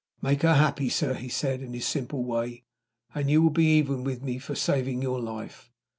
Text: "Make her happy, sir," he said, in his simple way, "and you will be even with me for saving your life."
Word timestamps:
"Make 0.19 0.41
her 0.41 0.55
happy, 0.55 0.89
sir," 0.89 1.13
he 1.13 1.29
said, 1.29 1.61
in 1.61 1.75
his 1.75 1.85
simple 1.85 2.23
way, 2.23 2.63
"and 3.13 3.29
you 3.29 3.39
will 3.39 3.51
be 3.51 3.77
even 3.77 4.03
with 4.03 4.23
me 4.23 4.39
for 4.39 4.55
saving 4.55 4.99
your 5.03 5.19
life." 5.19 5.71